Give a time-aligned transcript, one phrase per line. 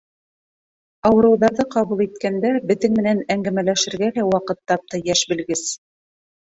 [1.09, 5.69] Ауырыуҙарҙы ҡабул иткәндә беҙҙең менән әңгәмәләшергә лә ваҡыт тапты йәш белгес.